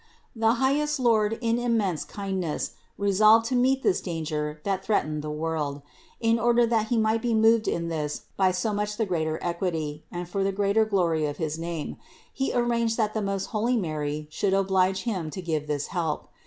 [0.35, 5.29] The highest Lord in immense kind ness resolved to meet this danger that threatened the
[5.29, 5.83] world.
[6.19, 10.03] In order that He might be moved in this by so much the greater equity
[10.11, 11.97] and for the greater glory of his name,
[12.33, 16.29] He arranged that the most holy Mary should oblige Him to give this help.